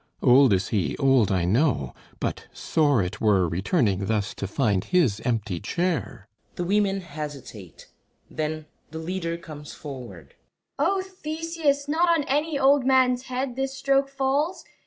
Old 0.23 0.51
is 0.51 0.69
he, 0.69 0.97
old, 0.97 1.31
I 1.31 1.45
know. 1.45 1.93
But 2.19 2.47
sore 2.51 3.03
it 3.03 3.21
were, 3.21 3.47
Returning 3.47 4.07
thus, 4.07 4.33
to 4.33 4.47
find 4.47 4.83
his 4.83 5.19
empty 5.23 5.59
chair! 5.59 6.27
[The 6.55 6.63
Women 6.63 7.01
hesitate; 7.01 7.85
then 8.27 8.65
the 8.89 8.97
Leader 8.97 9.37
comes 9.37 9.73
forward.] 9.75 10.33
LEADER 10.79 10.91
O 10.91 11.01
Theseus, 11.03 11.87
not 11.87 12.09
on 12.09 12.23
any 12.23 12.57
old 12.57 12.83
man's 12.83 13.25
head 13.25 13.55
This 13.55 13.77
stroke 13.77 14.09
falls. 14.09 14.65